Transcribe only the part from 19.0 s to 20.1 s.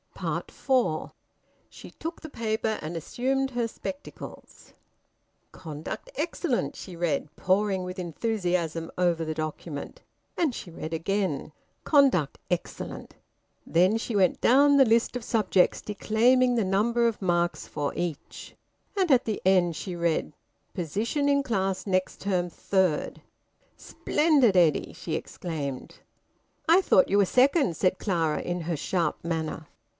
at the end she